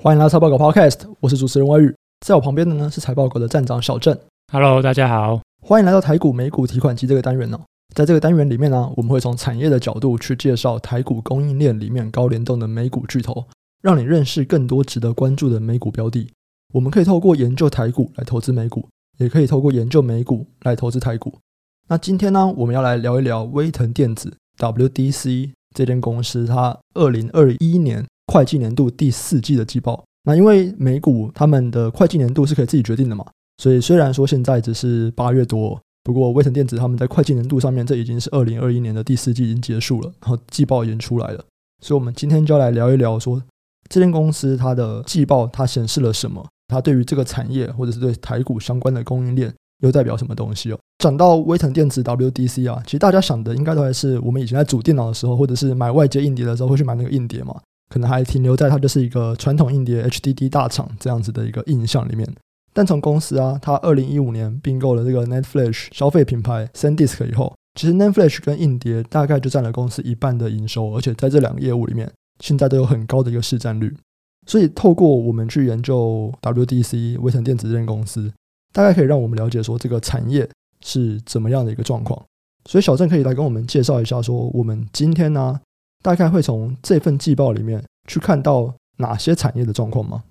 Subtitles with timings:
[0.00, 1.92] 欢迎来到财报狗 Podcast，我是主持人魏宇，
[2.24, 4.16] 在我旁边的呢是财报狗的站长小郑。
[4.52, 7.66] Hello，大家好，欢迎来到台股美股提款机这个单元呢、哦。
[7.96, 13.44] 在这个单元里面呢，我们会从产业的角度去介绍台股供应链里面高联动的美股巨头，
[13.82, 16.30] 让你认识更多值得关注的美股标的。
[16.72, 18.86] 我们可以透过研究台股来投资美股，
[19.18, 21.36] 也可以透过研究美股来投资台股。
[21.88, 28.06] 那今天呢，我们要来聊一聊威腾电子 （WDC） 这间公司，它二零二一年。
[28.28, 33.24] 会计年度第四季的季报，那因为美股他们的会计年度是可以自己决定的嘛，
[33.56, 41.44] 所以虽然说现在只是八月多，不过威腾电子他们在会计年度上面，这已经是二零二一年的第四季已经结束了，然后季报已经出来了，
[41.82, 43.42] 所以我们今天就要来聊一聊说
[43.88, 49.50] 这间公司它的季报它显示了什么，它对于这个产业或者是对台股相关的供应链
[49.82, 50.78] 又代表什么东西哦。
[50.98, 57.58] 讲到威腾电子 WDC 啊，其实大家想的应该都还是我们以前在组电脑的时候，或者是买外接硬碟的时候会去买那个硬碟嘛。
[57.88, 62.28] 可能还停留在它就是一个传统硬碟 HDD 大厂这样子的一个印象里面，
[62.72, 73.96] 但从公司啊，它二零一五年并购了这个 Netflix 消费品牌 SanDisk 以后，其实 Netflix 跟硬碟大概就占了公司一半的营收，而且在这两个业务里面，现在都有很高的一个市占率。
[74.46, 78.32] 所以透过我们去研究 WDC 威腾电子这公司，
[78.72, 80.48] 大概可以让我们了解说这个产业
[80.80, 82.18] 是怎么样的一个状况。
[82.64, 85.60] 所以小郑可以来跟我们介绍一下说，我们今天呢、
[86.02, 90.22] 大概会从这份季报里面去看到哪些产业的状况吗？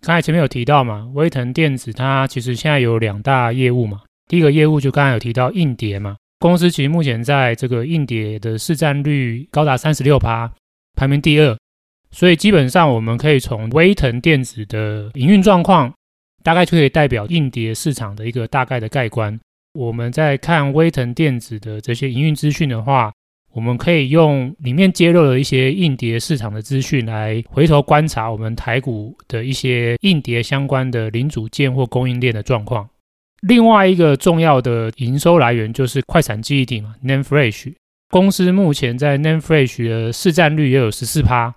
[0.00, 4.02] 刚才前面有提到嘛，威腾电子它其实现在有两大业务嘛。
[4.28, 10.52] 第一个业务就刚才有提到硬碟嘛，公司其实目前在这个硬碟的市占率高达三十六趴，
[10.94, 11.56] 排名第二。
[12.10, 15.92] 所以基本上我们可以从威腾电子的营运状况，
[16.42, 19.40] 大概就可以代表硬碟市场的一个大概的概观。
[19.72, 23.10] 我们在看威腾电子的这些营运资讯的话。
[23.54, 32.88] 我们可以用里面揭露的一些硬碟市场的资讯来回头观察我们台股的一些硬碟相关的零组件或供应链的状况。
[33.42, 37.72] 另外一个重要的营收来源就是快闪记忆体嘛，NAND Flash。
[38.10, 41.54] 公司目前在 NAND Flash 的市占率也有十四趴，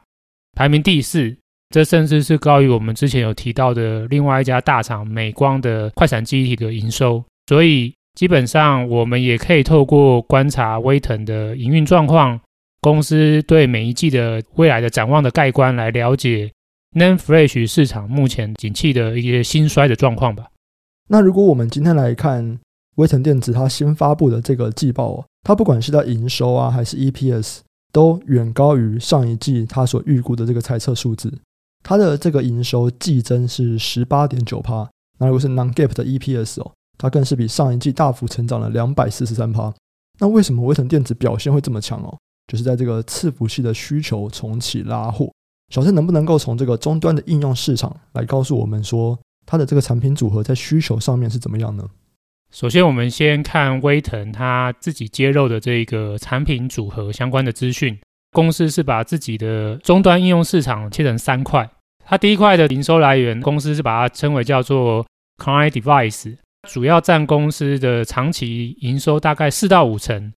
[0.56, 1.36] 排名第四，
[1.70, 7.26] 这甚至是高于我们之前有提到的另外一家大厂美光的快闪记忆体的营收。
[7.48, 7.92] 所以。
[8.18, 12.42] 基本上，我们也可以透过观察威腾的营运状况，
[12.82, 16.52] 公司对每一季的未来的展望的概观，来了解
[16.96, 20.48] NAND Flash 市场目前景气的一些兴衰的状况吧。
[21.10, 22.58] 那如果我们今天来看
[22.96, 27.60] 威腾电子它新发布的这个季报，它不管是在营收啊，还是 EPS，
[27.92, 31.32] 都远高于上一季它所预估的这个猜测数字。
[31.84, 34.90] 它的这个营收季增是十八点九趴，
[35.20, 36.72] 那如果是 Non Gap 的 EPS 哦。
[36.98, 39.74] 它更是比上一季大幅成长了两百四十三趴。
[40.20, 42.18] 那为什么威腾电子表现会这么强哦？
[42.48, 45.32] 就是在这个伺服器的需求重启拉货。
[45.74, 51.86] 小郑能不能够从这个终端的应用市场来告诉我们说，它的这个产品组合在需求上面是怎么样呢？
[52.50, 58.00] 首先，我们先看威腾它自己揭露的这个产品组合相关的资讯。
[58.32, 61.70] 公司是把自己的终端应用市场切成三块。
[62.06, 65.06] 它第一块的营收来源，公司是把它称为叫做
[65.44, 66.38] Client Device。
[66.68, 70.32] 主要占公司的长期营收大概四到五成，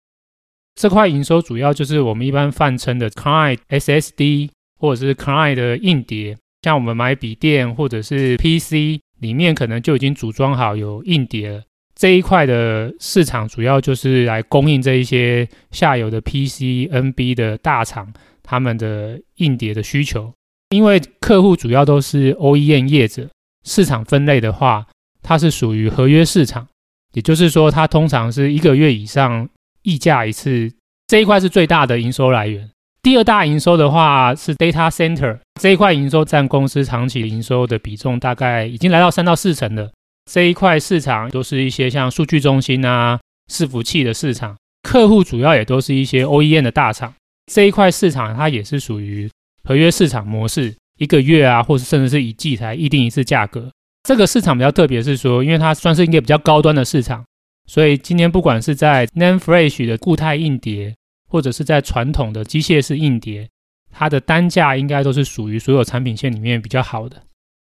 [0.75, 11.63] 这块营收主要就是我们一般泛称的 Client SSD 或者是 Client 的硬碟，像我们买笔电或者是 PC 里面可能就已经组装好有硬碟了，
[11.95, 18.13] 这一块的市场主要就是来供应这一些下游的 PC、NB 的大厂
[18.43, 20.31] 他们的硬碟的需求，
[20.69, 23.27] 因为客户主要都是 OEM 业者，
[23.65, 24.87] 市场分类的话。
[25.21, 26.67] 它是属于合约市场，
[27.13, 29.47] 也就是说，它通常是一个月以上
[29.83, 30.71] 溢价一次，
[31.07, 32.69] 这一块是最大的营收来源。
[33.01, 39.89] 第二大营收的话是 Data Center 这一块营收占公司长期营收的比重大概已经来到三到四成了。
[40.29, 43.19] 这一块市场都是一些像数据中心啊、
[43.51, 47.13] 伺服器的市场，客户主要也都是一些 OEM 的大厂。
[47.51, 49.29] 这一块市场它也是属于
[49.63, 53.71] 合约市场模式，一个月啊，或是甚至是一季才议定一次价格。
[54.03, 57.23] 这个市场比较特别，是说，因为它算是一个比较高端的市场，
[57.67, 60.95] 所以今天不管是在 NAND Flash 的固态硬碟，
[61.29, 63.47] 或者是在传统的机械式硬碟，
[63.91, 67.21] 它的单价应该都是属于所有产品线里面比较好的。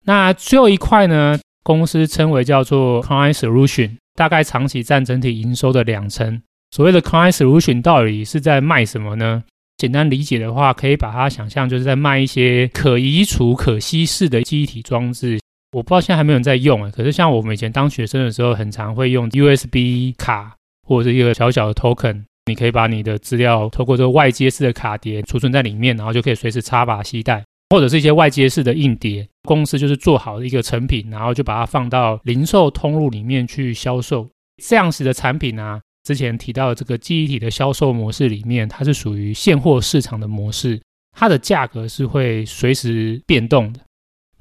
[0.06, 6.42] 那最后一块呢，公司称为叫做 coin solution 大概长期占整体营收的两成。
[6.72, 9.44] 所谓的 coin solution 到底是在卖什么呢？
[9.77, 15.40] 简单理解的话，可以把它想象就是在卖一些可移除、可稀释的记忆体装置。
[15.71, 34.27] 我不知道现在还没有人在用哎，可是像我们以前当学生的时候，很常会用 USB 卡或者是一个小小的 token，你可以把你的资料透过这个外接式的卡碟储存在里面，然后就可以随时插拔携带，或者是一些外接式的硬碟，公司就是做好的一个成品，然后就把它放到零售通路里面去销售。
[34.62, 40.81] 这样子的产品啊，之前提到的这个记忆体的销售模式里面，它是属于现货市场的模式，
[41.17, 43.79] 它的价格是会随时变动的。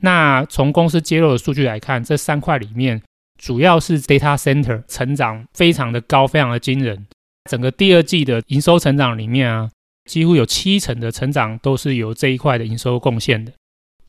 [0.00, 3.02] 那从公司揭露的数据来看，这三块里面
[3.38, 7.06] 主要是 data center 成长非常的高，非常的惊人。
[7.50, 9.70] 整个第二季的营收成长里面啊，
[10.04, 13.52] 几乎有七成的成长都是由这一块的营收贡献的。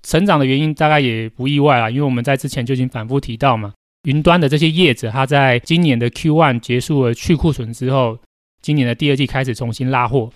[0.04, 3.74] 成长的原因大概也不意外啊，因为我们在之前就已经反复提到嘛，
[4.04, 8.18] 云端的这些业者，它在今年的 Q1 结束了去库存之后，
[8.62, 10.32] 今年的第二季开始重新拉货。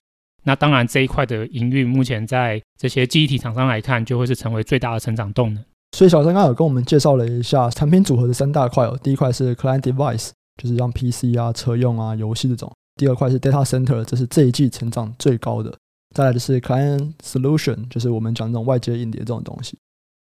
[0.45, 5.63] 那当然这一块的营运，目前在这些记忆体厂商来看，就会是成为最大的成长动能。
[5.97, 10.30] 所以小三刚有跟我们介绍了一下产品组合的三大块哦，第一块是 Client Device，
[10.62, 15.74] 就是像 PC 啊、车用啊、游戏这种；第二块是 Data Center，这是这一季成长最高的。
[16.13, 19.77] 再来的是 Client Solution，就是我们讲这种外接硬碟这种东西。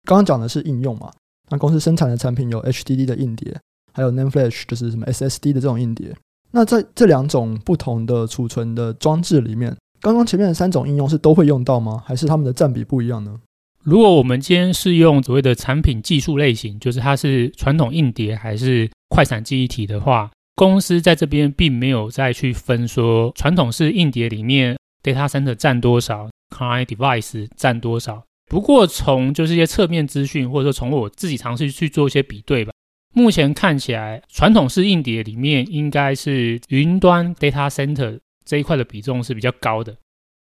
[0.05, 1.13] 刚刚讲的是应用嘛，
[1.51, 3.59] 那公司生产的产品有 HDD 的硬碟，
[3.93, 6.17] 还有 NAND Flash，就是什么 SSD 的这种硬碟。
[6.51, 12.03] 那在这两种不同的储存的装置里面，刚刚前面的三种应用是都会用到吗？
[12.07, 13.39] 还是它们的占比不一样呢？
[13.83, 24.77] 如果我们今天是用所谓的产品技术类型，就是它是传统硬碟还是快闪记忆体的话，公司在这边并没有再去分说传统式硬碟里面。
[25.03, 28.25] Data Center 占多少，Client Device 占多少？
[28.51, 32.73] 不过从就是一些侧面资讯，或者说从我自己尝试去做一些比对吧。
[33.15, 38.19] 目前看起来，传统式硬碟里面应该是云端 Data Center
[38.49, 39.95] 这一块的比重是比较高的。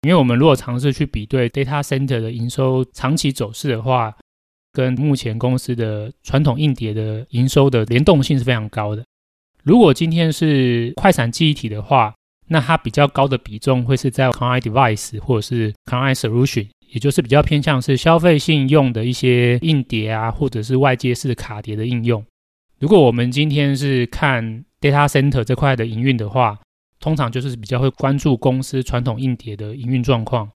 [0.03, 4.15] 因为我们如果尝试去比对 Data Center 的营收长期走势的话，
[4.73, 9.05] 跟目前公司的传统硬碟的营收的联动性是非常高的。
[9.65, 12.15] 如果今天是快闪记忆体的话，
[12.49, 22.25] 那它比较高的比重会是在 Client Device 或者是 Client Solution，也就是比较偏向是消费性用的一些硬碟啊，或者是外接式卡碟的应用。
[22.79, 26.59] 如果我们今天是看 Data Center 这块的营运的话，
[27.01, 30.49] 通常就是比较会关注公司传统硬碟的营运状况。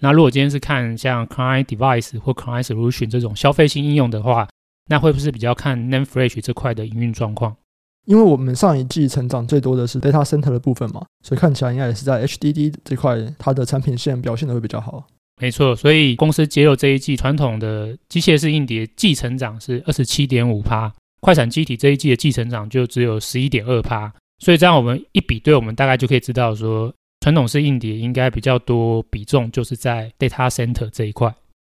[0.00, 4.46] 那如果今天是看像 Client Device 或 Client Solution 这种消费性应用的话，
[4.88, 7.56] 那会不会比较看 Name Flash 这块的营运状况？
[8.04, 15.04] 因为我们上一季成长最多的是 data center 的部分嘛，所以看起来应该也是在 HDD 这块，它的产品线表现的会比较好。
[15.40, 24.12] 没错，所以公司揭露这一季传统的机械式硬碟季成长是二十七点五趴，快闪机体这一季的季成长就只有十一点二趴。
[24.38, 31.34] 所以这样我们一比对，我们大概就可以知道说，传统式硬碟应该比较多比重就是在 data center 这一块。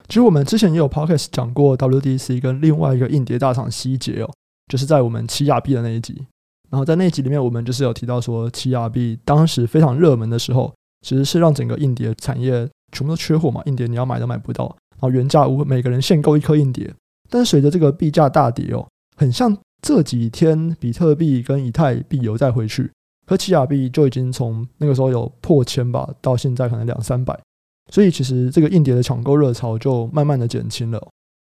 [0.07, 4.29] 其实我们之前也有 podcast 讲过 WDC 跟另外一个硬碟大厂希捷哦。
[4.67, 6.13] 就是在我们七亚币的那一集，
[6.69, 10.73] 然后在那一集里面，我们就是有提到说，七亚币当时非常热门的时候，
[11.05, 14.65] 其实是让整个硬碟产业全部都缺货嘛，硬碟你要买都买不到，
[14.95, 16.93] 然后原价无每个人限购一颗硬碟。
[17.29, 22.91] 但随着这个币价大跌哦，很像这几天比特币跟以太币有再回去，
[23.25, 27.39] 可奇亚币就已经从那个时候有破千吧，到现在可能两三百，
[27.89, 31.07] 所以其实这个硬碟的抢购热潮就慢慢的减轻了。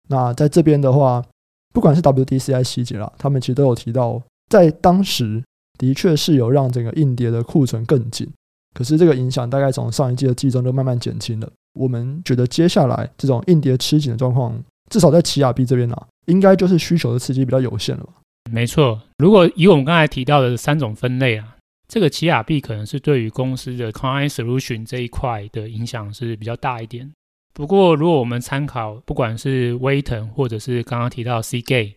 [0.09, 1.25] 那在这边的话。
[1.71, 5.41] 不管是 WDC 还是希捷啦，他们其实都有提到，在当时
[5.79, 8.27] 的确是有让整个硬碟的库存更紧，
[8.75, 11.53] 可是这个影响大概从上一季的季中就慢慢减轻了。
[11.75, 14.59] 我们觉得接下来这种硬碟吃紧的状况，
[14.91, 18.13] 至少在奇亚币这边呢、啊，应该就是需求的刺激比较有限了吧？
[18.51, 21.57] 没错，如果以我们刚才提到的三种分类啊，
[21.89, 27.11] 这个奇亚币可能是对于公司的 Client Solution 这一块的影响是比较大一点。
[27.55, 31.95] 不过，如果我们参考，不管是威腾或者是刚刚提到 Seagate，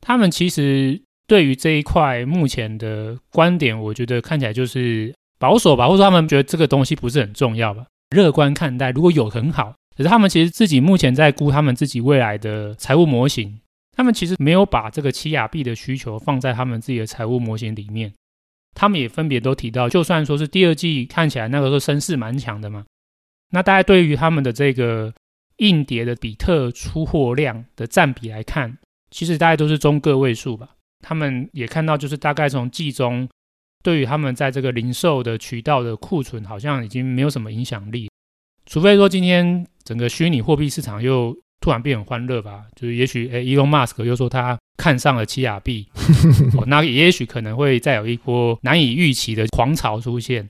[0.00, 8.90] 他们其实对于这一块目前的观点，我觉得看起来就是保守吧，或者说他们觉得这个东西不是很重要吧，乐观看待。
[8.90, 13.60] 如果有很好，可是他们其实自己目前在估他们自己未来的财务模型，
[13.98, 18.14] 他们其实没有把这个奇亚币的需求放在他们自己的财务模型里面。
[18.76, 22.86] 他们也分别都提到，就算说是第二季看起来那个时候声势蛮强的嘛。
[23.50, 25.12] 那大家对于他们的这个
[25.56, 28.78] 硬碟的比特出货量的占比来看，
[29.10, 30.76] 其实大概都是中个位数吧。
[31.00, 33.28] 他们也看到，就是大概从季中，
[33.82, 38.08] 对于他们在这个零售的渠道的库存，好像已经没有什么影响力。
[38.64, 45.86] 除非说今天整个虚拟货币市场又突然变很欢乐吧，就是也许诶，Elon Musk 又说他看上了七亚币，
[46.56, 50.48] 哦，那也许可能会再有一波难以预期的狂潮出现。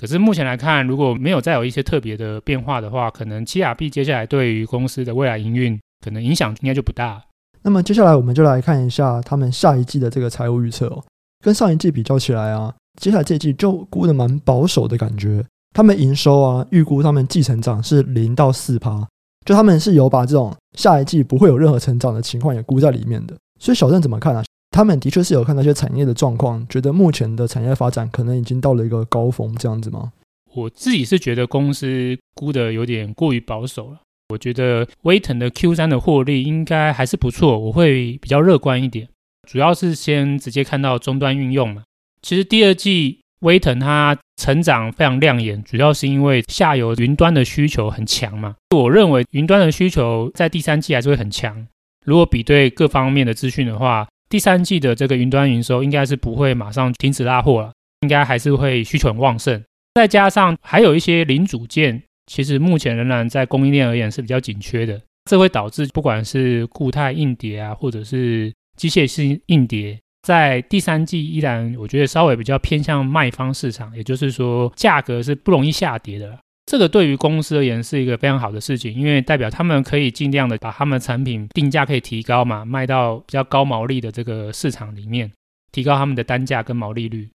[0.00, 7.22] 可是目前来看，如果没有再有一些特别的变化的话，可能七亚币接下来对于公司的未来营运可能影响应该就不大。
[7.62, 11.04] 那么接下来我们就来看一下他们下一季的这个财务预测哦，
[11.44, 15.44] 跟上一季比较起来啊，接下来这一季就估得蛮保守的感觉。
[15.72, 19.06] 他们营收啊，预估他们季成长是零到四趴，
[19.44, 23.36] 就他们是有把这种下一季不会有任何成长的情况也估在里面的。
[23.58, 24.44] 所以小郑怎么看啊？
[24.70, 30.12] 他们的确是有看那些产业的状况，觉得目前的产业发展可能已经到了一个高峰，这样子吗？
[30.54, 34.00] 我自己是觉得公司估得有点过于保守了。
[34.28, 39.08] 我觉得威腾的 Q 三的获利应该还是不错，我会比较乐观一点。
[39.46, 41.82] 主要是先直接看到终端运用嘛。
[42.22, 48.56] 其实第二季威腾它成长非常亮眼，主要是因为下游云端的需求很强嘛。
[48.74, 51.66] 我认为云端的需求在第三季还是会很强。
[52.04, 59.62] 如果比对各方面的资讯的话，第三季的这个云端营收应该是不会马上停止拉货了，应该还是会需求很旺盛。
[59.94, 62.02] 再加上还有一些零组件。
[62.26, 76.38] 其实目前仍然在供应链而言是比较紧缺的，这会导致不管是固态硬碟啊，或者是机械性硬碟，在第三季依然我觉得稍微比较偏向卖方市场，也就是说价格是不容易下跌的。
[76.64, 85.30] 这个对于公司而言是一个非常好的事情，因为代表他们可以尽量的把他们的产品定价可以提高嘛，卖到比较高毛利的这个市场里面，
[85.72, 87.28] 提高他们的单价跟毛利率。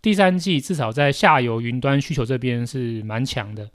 [0.00, 3.68] 第三季至少在下游云端需求这边是蛮强的。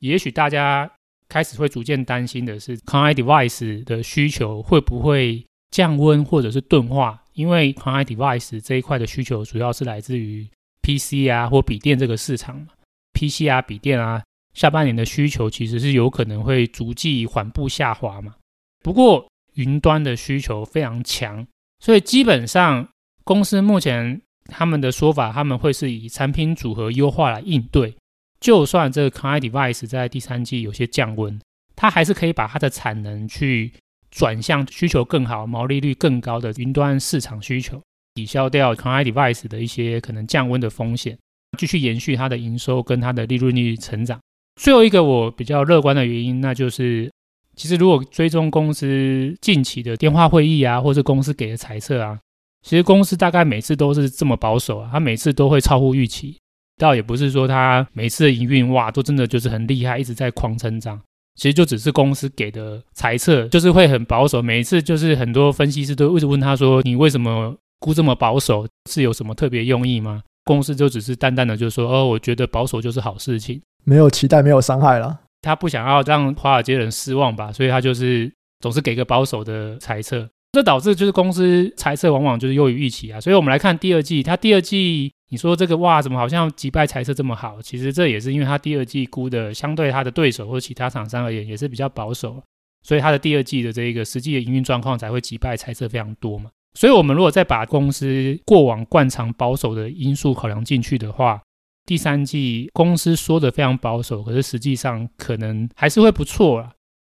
[0.00, 0.88] 也许大家
[1.28, 7.21] 开始会逐渐担心的是，Client Device 的需求会不会降温或者是钝化？
[7.34, 10.48] 因为 Client Device 这一块的需求主要是来自于
[10.82, 12.68] PC 啊或笔电这个市场嘛
[13.12, 14.22] ，PC 啊笔电啊，
[14.54, 18.34] 下半年的需求其实是有可能会逐季缓步下滑嘛。
[18.82, 21.46] 不过云端的需求非常强，
[21.78, 22.88] 所以基本上
[23.24, 27.94] 公司目前他们的说法，他们会是以产品组合优化来应对。
[28.40, 31.40] 就算这个 Client Device 在第三季有些降温，
[31.76, 33.72] 它还是可以把它的产能去
[34.12, 37.82] 转向需求更好、毛利率更高的云端市场需求，
[38.14, 41.18] 抵消掉 Client Device 的一些可能降温的风险，
[41.58, 44.20] 继续延续它的营收跟它的利润率成长。
[44.60, 47.10] 最后一个我比较乐观的原因，那就是
[47.56, 52.20] 其实如果追踪公司近期的电话会议啊，或是公司给的猜测啊，
[52.60, 56.36] 其实公司大概每次都是这么保守啊，它每次都会超乎预期。
[56.76, 61.00] 倒也不是说它每次的营运哇都真的就是很厉害，一直在狂成长。
[61.34, 64.42] 其实就只是公司给的猜测，就是会很保守。
[64.42, 68.66] 每一次就是很多分析师都一直问他说：“你为什么估这么保守？
[68.90, 80.28] 是有什么特别用意吗？”公司就只是淡淡的就说：“哦，我觉得保守就是好事情，没有期待，没有伤害了。”他不想要让华尔街人失望吧，所以他就是总是给个保守的猜测。
[80.52, 83.20] 这导致就是公司财测往往就是优于预期啊。
[83.20, 85.12] 所以我们来看第二季，它第二季。
[85.30, 87.56] 你说这个哇，怎么好像击败财测这么好？
[87.62, 92.42] 其实这也是因为它第二季估的相对它的对手或者其他厂商而言也是比较保守，
[92.82, 96.50] 所以它的第二季的这个实际的营运状况才会击败财测非常多嘛。
[96.74, 101.40] 所以我们如果再把公司过往惯常保守的因素考量进去的话，
[101.86, 106.70] 第三季公司说的非常保守，可是实际上可能还是会不错啦。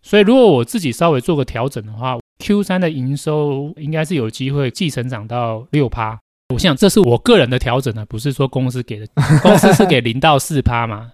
[0.05, 6.19] 所以如果我自己稍微做个调整的话，Q 三的营收应该是有机会季成长到六趴。
[6.53, 9.07] 我想这是我个人的调整呢，不是说公司给的，
[9.41, 11.11] 公司是给零到四趴嘛，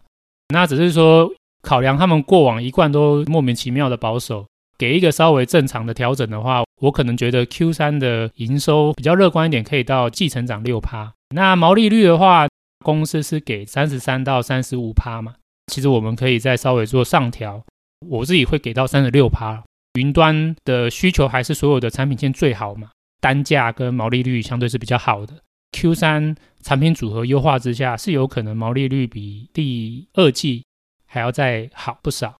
[0.50, 1.32] 那只是说
[1.62, 4.46] 考量他们过往一贯都莫名其妙的保守，
[4.78, 11.14] 给一个稍微正常的调整的话，我可能觉得 Q 三的营收比较乐观一点，可以到季成长六趴。
[11.34, 12.46] 那毛利率的话，
[12.84, 15.36] 公司是给三十三到三十五趴嘛，
[15.68, 17.64] 其实我们可以再稍微做上调，
[18.08, 19.64] 我自己会给到三十六趴。
[19.94, 22.90] 云端的需求还是所有的产品线最好嘛。
[23.20, 25.44] 单价跟毛利率相对是比较好的
[25.74, 30.64] ，Q3 产品组合优化之下，是有可能毛利率比第二季
[31.06, 32.36] 还要再好不少。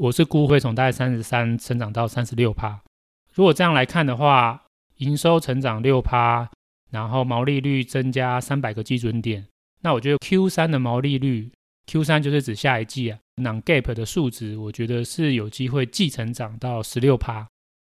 [0.00, 2.80] 我是估会从大概三十三成长到三十六趴。
[3.32, 4.64] 如果这样来看的话，
[4.96, 6.48] 营收成长六趴，
[6.90, 9.46] 然后毛利率增加三百个基准点，
[9.82, 11.52] 那我觉得 Q3 的毛利率
[11.86, 17.46] ，Q3 就是指下一季啊，non-GAAP 的数值，我觉得是有机会继成长到十六趴。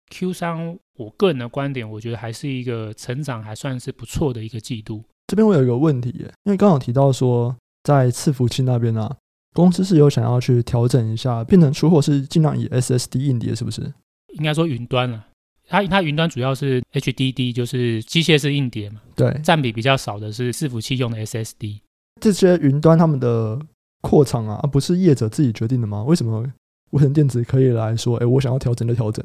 [0.10, 5.03] Q 三，我个人的观点，我觉得还是一个成长还算是不错的一个季度。
[5.27, 9.17] 这边我有一个问题耶，因为刚好提到说，在伺服器那边啊，
[9.53, 13.94] 公司是有想要去调整一下，变成出货是尽量以 SSD 硬碟，是不是？
[14.36, 15.27] 应该说云端了，
[15.67, 21.82] 它它云端主要是 HDD，就是机械式硬碟嘛，对，占比比较少的是伺服器用的 SSD。
[22.22, 23.60] 这些云端他们的
[24.01, 26.03] 扩厂啊，不是业者自己决定的吗？
[26.03, 26.45] 为什么
[26.91, 29.23] 威腾电子可以来说，哎，我想要调整就调整？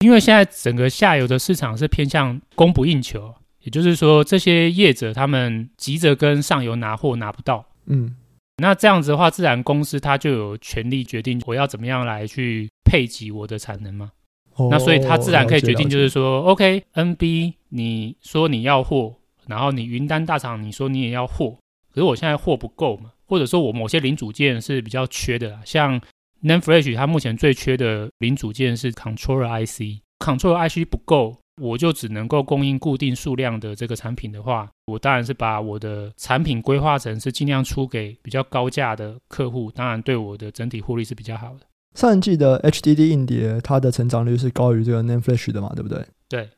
[0.00, 8.14] 因为现在整个下游的市场是偏向供不应求，也就是说，这些业者他们急着跟上游拿货拿不到，嗯，
[8.58, 14.12] 那这样子的话，自然公司它就有权利决定我要怎么样来去配给我的产能嘛。
[14.56, 21.56] 哦，那所以它自然可以决定，就是说，OK，NB，你说你要货，然后你云端大厂你说你也要货，
[21.92, 26.00] 可是我现在货不够嘛，或者说我某些零组件是比较缺的，像。
[26.46, 41.60] NAND Flash 它目前最缺的零组件是 Controller IC，Controller IC 不够，我就只能够供应固定数量的这个产品的话，我当然是把我的产品规划成是尽量出给比较高价的客户，当然对我的整体获利是比较好的。
[41.98, 46.04] 上一季的 HDD 硬碟，它的成长率是高于这个 NAND Flash 的嘛，对不对？
[46.28, 46.50] 对。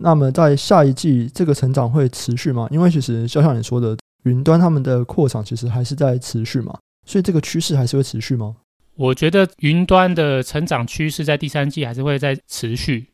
[0.00, 2.66] 那么在下一季，这个成长会持续吗？
[2.70, 8.56] 因为其实就像你说的，云端他们的扩厂其实还是在持续嘛，所以这个趋势还是会持续吗？
[8.96, 13.06] 我觉得云端的成长趋势在第三季还是会在持续。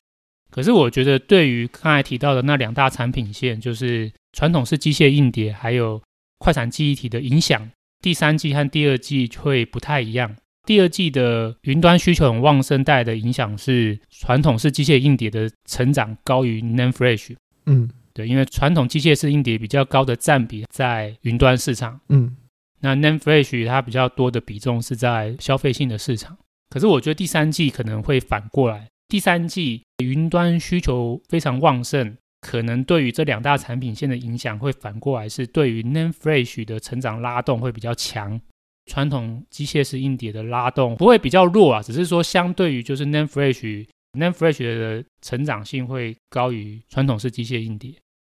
[0.50, 6.02] 可是我觉得对于刚才提到的那两大产品线，就是传统式机械硬碟还有
[6.38, 10.34] 快闪记忆体的影响，第三季和第二季会不太一样。
[10.66, 17.34] 第二季的云端需求很旺盛，带来的影响是传统式机械硬碟的成长高于 NAND Flash。
[17.66, 17.88] 嗯，
[18.20, 21.98] 对，因为传统机械式硬碟比较高的占比在云端市场。
[22.10, 22.36] 嗯，
[22.80, 26.36] 那 NAND Flash 它比较多的比重是在消费性的市场。
[26.68, 38.40] 可是我觉得第三季可能会反过来，第三季云端需求非常旺盛，可能对于这两大产品线的影响会反过来是对于 NAND Flash 的成长拉动会比较强。
[38.86, 47.92] 传统机械式硬碟的拉动不会比较弱啊，只是说相对于就是 NAND Flash，NAND Flash 的成长性会高于传统式机械硬碟。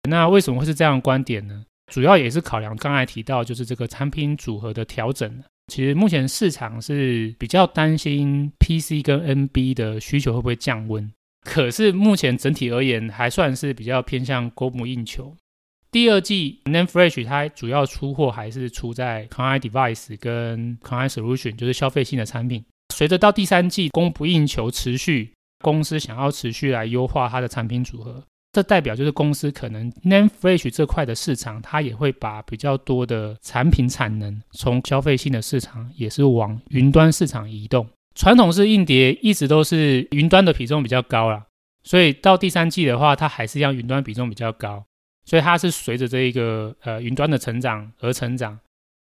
[0.09, 1.65] 那为什么会是这样的观点呢？
[1.93, 5.43] 主要也是考量刚才提到就是这个产品组合的调整。
[5.67, 11.13] 其实目前市场是比较担心 PC 跟 NB 的需求会不会降温，
[11.45, 15.37] 可是目前整体而言还算是比较偏向供不应求。
[15.93, 22.65] 第二季 NAND Flash 它主要出货还是出在 Client Device 跟 Client Solution，就是消费性的产品。
[22.95, 25.33] 随着到第三季供不应求持续，
[25.65, 37.87] 公司想要持续来优化它的产品组合，这代表就是公司可能 Name Flash 这块的市场，它也会把比较多的产品产能从消费性的市场也是往云端市场移动。
[38.15, 41.47] 传统式硬碟一直都是云端的比重比较高啦，
[41.85, 44.85] 所以到第三季的话，它还是一样云端比重比较高。
[45.25, 48.59] 所以它是随着这一个呃云端的成长而成长，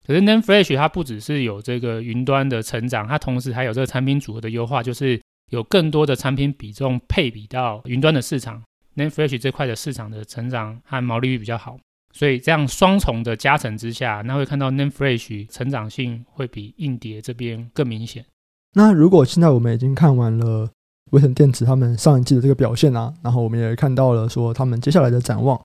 [0.06, 5.18] 可是 Name Flash 它不只是有这个云端的成长，它同时还有这个产品组合的优化，就是
[5.50, 8.62] 有更多的产品比重配比到云端的市场
[8.98, 11.78] ，NAND Flash 这块的市场的成长和毛利率比较好，
[12.12, 18.24] 所以这样双重的加成之下，那会看到 NAND Flash 成长性会比硬碟这边更明显。
[18.74, 20.68] 那如果现在我们已经看完了
[21.12, 25.58] 威神电池他们上一季的这个表现啊，然后我们也看到了说他们接下来的展望。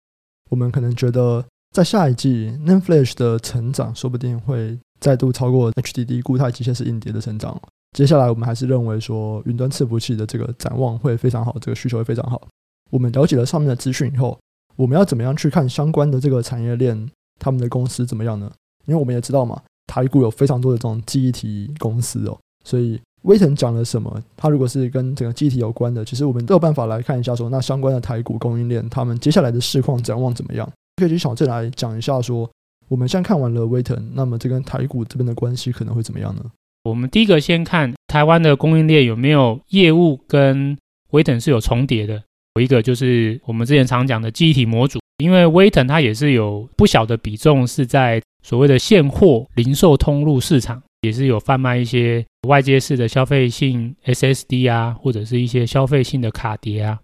[0.50, 7.60] 我们可能觉得，在下一季，NAND Flash 的成长说不定会再度超过 HDD 固态机械式硬碟的成长。
[7.98, 12.48] 接下来，我们还是认为说，云端伺服器的这个展望会非常好，这个需求会非常好。
[12.92, 14.38] 我们了解了上面的资讯以后，
[14.76, 18.52] 我们要怎么样去看相关的这个产业链，他们的公司怎么样呢？
[18.86, 30.70] 因为我们也知道嘛，台股有非常多的这种记忆体公司哦，所以威腾讲了什么，它如果是跟整个记忆体有关的，其实我们都有办法来看一下说，那相关的台股供应链，他们接下来的市况展望怎么样？
[30.98, 32.50] 可以去小郑来讲一下说，
[32.90, 36.44] 我们现在看完了威腾，那么这跟台股这边的关系可能会怎么样呢？
[36.84, 40.78] 我们第一个先看台湾的供应链有没有业务跟
[41.12, 42.22] 威腾是有重叠的。
[42.56, 50.82] 有一个就是我们之前常讲的记忆体模组，因为威腾它也是有不小的比重是在所谓的现货零售通路市场。
[51.04, 56.98] 也是有贩卖一些外接式的消费性 SSD 啊，或者是一些消费性的卡碟啊。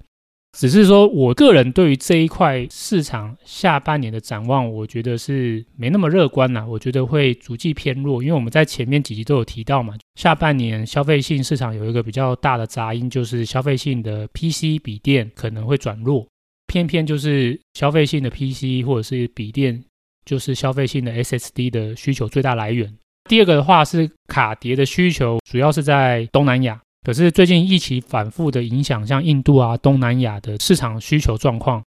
[0.58, 6.66] 只是说我个人对于这一块市场下半年的展望，我觉得是没那么乐观呐。
[6.68, 16.28] 我觉得会逐季偏弱，因为我们在前面几集都有提到嘛，下半年消费性市场有一个比较大的杂音，就是消费性的 PC 笔电可能会转弱，
[16.66, 19.82] 偏偏就是消费性的 PC 或者是笔电，
[20.26, 22.92] 就是消费性的 SSD 的需求最大来源。
[23.30, 26.82] 第二个的话是卡碟的需求，主要是在东南亚。
[27.06, 31.84] 可是最近疫情反复的影响，像印度啊、东南亚的市场需求状况，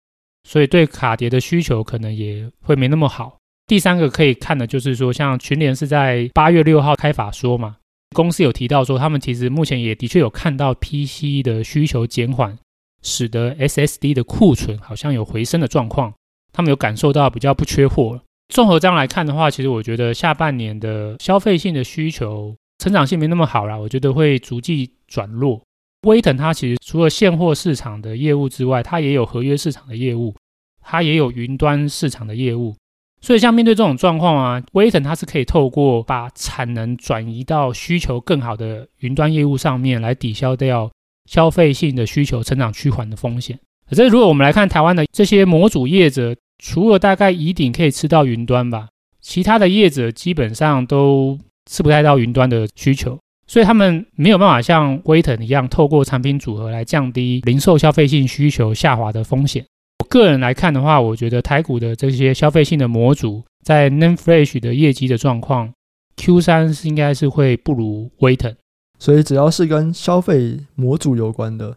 [0.48, 3.36] 所以对卡碟的需求可能也会没那么好。
[3.66, 7.76] 第三个可以看的就是说，像群联是在八月六号开法说嘛，
[8.14, 12.58] 公司有提到说，他们其实目前也的确有看到 PC 的需求减缓，
[13.02, 16.12] 使得 SSD 的库存好像有回升的状况，
[16.52, 18.20] 他们有感受到比较不缺货。
[18.48, 25.60] 综合这样来看的话，其实我觉得下半年的消费性的需求成长性没那么好啦，我觉得会逐季转弱。
[26.08, 30.34] 威腾它其实除了现货市场的业务之外，它也有合约市场的业务，
[30.80, 32.74] 它也有云端市场的业务。
[33.20, 40.90] 所以像面对这种状况啊，威腾它是可以透过把产能转移到需求更好的云端业务上面来抵消掉
[41.26, 43.58] 消费性的需求成长趋缓的风险。
[43.86, 48.88] 可是如果我们来看台湾的这些模组业者，除了大概宜鼎可以吃到云端吧，
[49.20, 51.38] 其他的业者基本上都
[51.70, 53.18] 吃不太到云端的需求，
[53.50, 59.66] 所以他们没有办法像威腾一样，透过产品组合来降低零售消费性需求下滑的风险。
[59.98, 65.72] 我个人来看的话，我觉得台股的这些消费性的模组在 NAND Flash 的业绩的状况
[66.14, 68.54] ，Q 三是应该是会不如威腾。
[69.00, 71.76] 所以只要是跟消费模组有关的，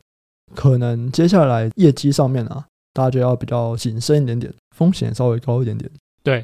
[0.53, 5.89] 可能接下来业绩上面啊，大家就要比较谨慎一点点，风险稍微高一点点。
[6.21, 6.37] 对，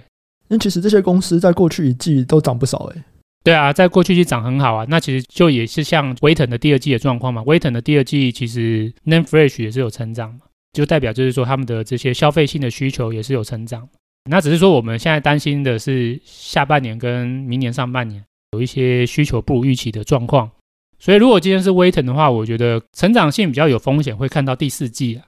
[0.47, 3.03] 因为其实这些公司在过去一季都涨不少诶、欸。
[3.43, 7.41] 对啊，在过去季涨很好啊，那其实就也是像威腾的第二季的状况嘛。
[7.43, 10.41] 威腾的第二季其实 Name Fresh 也是有成长嘛，
[10.73, 13.87] 就代表就是说他们的这些消费性的需求也是有成长。
[14.29, 20.51] 那只是说我们现在担心的是下半年跟明年上半年有一些需求不如预期的状况。
[20.99, 25.23] 所以如果今天是威腾的话，我觉得成长性比较有风险，会看到第四季啊。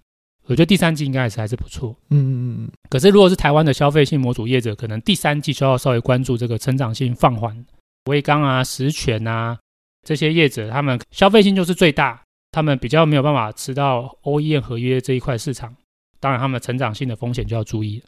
[0.47, 1.95] 我觉得第三季应该还是还是不错。
[2.09, 2.71] 嗯嗯嗯嗯。
[2.89, 7.65] 可是如果是台湾的消费性模组业者，可能第三季就要稍微关注这个成长性放缓。
[8.05, 9.57] 威刚啊、十銓啊
[10.05, 15.75] 这些业者，他们消费性就是最大，他们比较没有办法吃到 OEM 合约这一块市场，
[16.19, 18.01] 当然他们成长性的风险就要注意。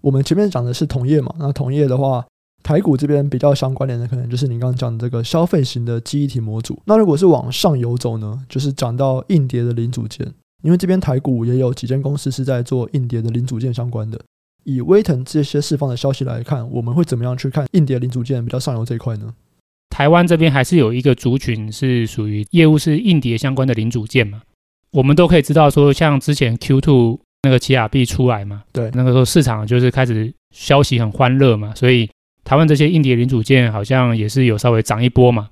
[0.00, 2.24] 我们前面讲的是同业嘛，那同业的话，
[2.62, 6.80] 台股这边比较相关联的，可能就是你刚刚讲的这个消费型的记忆体模组。
[6.86, 10.26] 那如果是往上游走呢，就是讲到硬碟的零组件，
[10.62, 14.18] 因为这边台股也有几间公司是在做硬碟的零组件相关的。
[14.68, 19.32] 以威腾这些释放的消息来看，我们会怎么样去看硬碟零组件比较上游这一块呢？
[19.88, 24.42] 台湾这边还是有一个族群是属于业务是硬碟相关的零组件嘛？
[24.90, 32.08] 我们都可以知道说，像之前 Q2 那个奇亚币出来嘛，对，那个时候市场就是开始消息很欢乐嘛，所以
[32.44, 35.48] 台湾这些硬碟零组件好像也是有稍微涨一波嘛。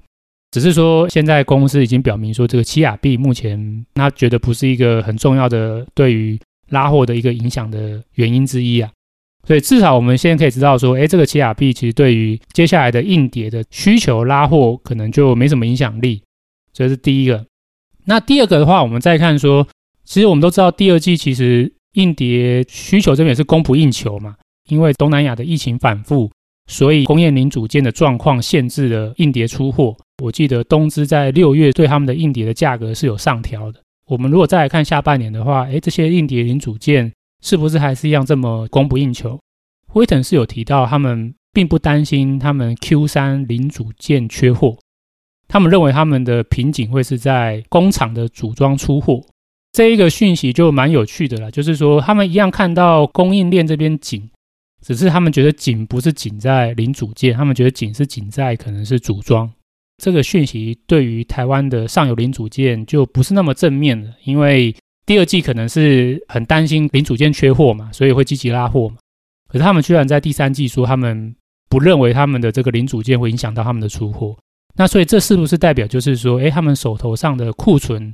[0.51, 8.91] 只是说现在公司已经表明说，这个奇亚币目前他觉得不是一个很重要的对于拉货的一个影响的原因之一啊。
[9.47, 16.21] 所以至少我们现在可以知道说，哎，这个奇亚币其实对于接下来的硬碟的需求拉货可能就没什么影响力，
[16.73, 17.47] 这是第一个。
[18.07, 19.67] 那第二个的话，我们再看说，
[20.05, 24.35] 其实我们都知道第二季其实硬碟需求这边也是供不应求嘛，
[24.69, 26.29] 因为东南亚的疫情反复，
[26.67, 29.97] 所以工业零组件的状况限制了硬碟出货。
[30.23, 33.81] 我记得东芝在六月对他们的硬碟的价格是有上调的。
[34.09, 37.13] 我们如果再来看下半年的话，哎，这些硬碟零组件。
[37.43, 39.39] 是不是还是一样这么供不应求？
[39.95, 44.77] 威腾是有提到，他们并不担心他们 Q 三零组件缺货，
[45.49, 49.25] 他们认为他们的瓶颈会是在工厂的组装出货。
[49.73, 54.29] 这一个讯息就蛮有趣的了，就是说他们一样看到供应链这边紧，
[54.85, 59.51] 只是他们觉得紧不是紧在零组件，他们觉得紧是紧在可能是组装。
[60.03, 64.75] 这个讯息对于台湾的上游零组件就不是那么正面了，因为。
[65.07, 68.97] 第二季可能是很担心零组件缺货嘛，所以会积极拉货嘛。
[69.49, 71.33] 可是他们居然在第三季说他们
[71.69, 74.37] 不认为他们的这个零组件会影响到他们的出货。
[74.75, 78.13] 那所以这是不是代表就是说，诶，他们手头上的库存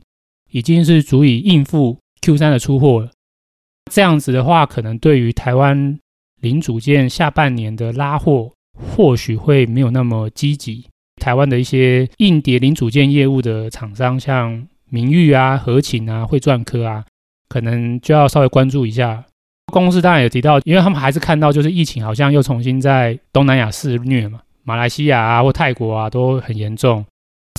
[0.51, 3.11] 已经是足以应付 Q 三的出货了？
[3.91, 5.99] 这样子的话，可能对于台湾
[6.43, 10.85] 零组件下半年的拉货或许会没有那么积极。
[11.17, 14.69] 台湾的一些硬碟零组件业务的厂商，像。
[14.93, 17.03] 名誉啊、和勤啊、汇钻科啊，
[17.49, 19.25] 可能就要稍微关注一下。
[19.73, 27.03] 公司当然也提到，因为他们还是看到，就是疫情好像又重新在东南亚肆虐嘛，马来西亚啊或泰国啊都很严重，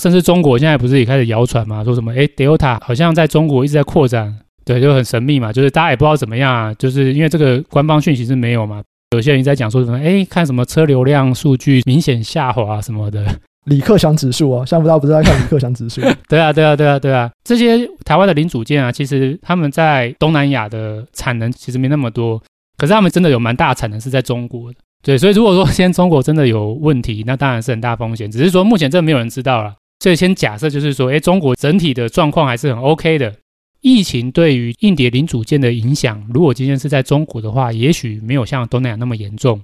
[0.00, 4.32] 甚至中国现在不是也开始谣传嘛，说什么哎，Delta 好像在中国一直在扩展，
[4.64, 13.26] 对，就很神秘嘛，就是大家也不知道怎么样啊，就是因为这个官方讯息是没有嘛，有些人在讲说什么哎，看什么车流量数据明显下滑什么的。
[13.64, 16.00] 李克强指数啊，想不到不是在看李克强指数？
[16.28, 22.38] 对啊，对啊，对啊，对啊，这些台湾的零组件啊，其实他们在东南亚的产能其实没那么多，
[22.76, 24.78] 可是他们真的有蛮大的产能是在中国的。
[25.02, 28.30] 对，所以如果说现在中国真的有问题，那当然是很大风险。
[28.30, 33.34] 只是说目前这没有人知道了，所以先假设就是说，哎，中国整体的状况还是很 OK 的。
[33.82, 39.60] 疫情对于硬碟零组件的影响，如果今天是在中国的话，也许没有像东南亚那么严重。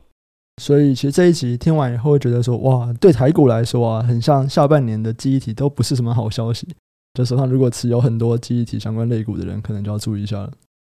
[0.60, 6.68] 所以其实这一集听完以后，觉得说，哇，对台股来说啊，很像下半年的记忆体都不是什么好消息。
[7.14, 10.52] 就手上如果持有很多记忆体相关类股的人，可能就要注意一下了。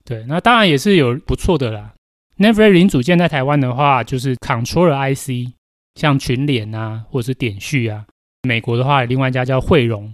[0.04, 1.94] 对，那当然也是有不错的啦。
[2.40, 5.54] NAND Flash 零组件在台湾的话，就是 Controller IC，
[5.94, 8.06] 像群联啊，或者是点序啊。
[8.42, 10.12] 美国的话，另外一家叫慧荣，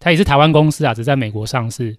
[0.00, 1.96] 它也是台湾公司啊，只在美国上市。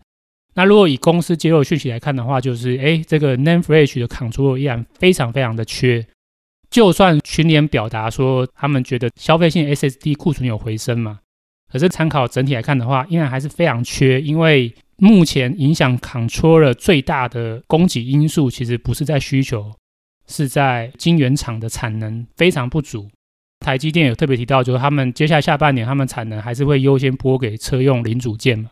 [0.54, 6.06] 那如果以公司揭露讯息来看的话，就是哎，这个 NAND Flash 的 Controller 依然非常非常的缺。
[6.70, 11.20] 就算群联表达说他们觉得消费性 SSD 库存有回升嘛，
[11.72, 14.22] 可是参考整体来看的话，依然还是非常缺。
[14.22, 19.72] 因为目前影响 controller 最大的供给因素，其实不是在需求，
[20.28, 23.10] 是在晶圆厂的产能非常不足。
[23.60, 28.70] 台积电有特别提到，就是他们接下来下半年他们产能还是会优先拨给车用零组件嘛。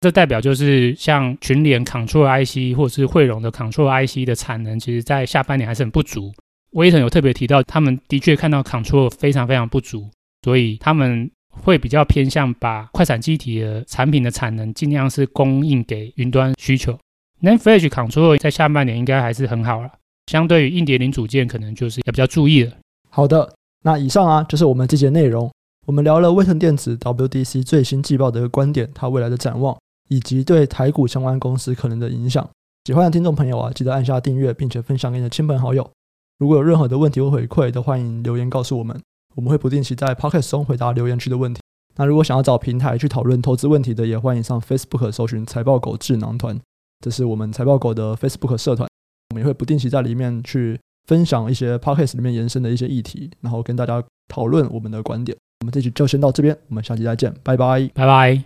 [0.00, 6.32] 这代表就是像群联 Control IC 或者是汇荣的 Control IC 的产能，其实在下半年还是很不足。
[6.76, 10.08] 威腾有特别提到，他们的确看到 Control 非常非常不足，
[10.42, 16.92] 所以他们会比较偏向把快闪机体的产品的产能尽量是供应给云端需求。
[17.40, 19.90] NAND Flash Control 在下半年应该还是很好了，
[20.26, 22.72] 相对于硬碟零组件，可能就是要比较注意了。
[23.08, 25.50] 好的，那以上啊就是我们这节内容，
[25.86, 29.76] 我们聊了威腾电子 WDC 最新季报的一个观点，它未来的展望。
[30.08, 32.48] 以及对台股相关公司可能的影响，
[32.84, 35.90] 喜欢的听众朋友啊，记得按下订阅，并且分享给你的亲朋好友。
[36.38, 39.00] 如果有任何的问题或回馈，都欢迎留言告诉我们，
[39.34, 41.60] 我们会不定期在 Podcast 中回答留言区的问题。
[41.96, 46.60] 那如果想要找平台去讨论投资问题的，也欢迎上 Facebook 搜寻财报狗智囊团，
[47.00, 48.86] 这是我们财报狗的 Facebook 社团，
[49.30, 55.34] 我们也会不定期在里面去分享一些 Podcast 里面延伸的一些议题，然后跟大家讨论我们的观点。
[55.60, 58.44] 我们这期就先到这边，我们下期再见，拜拜，拜拜。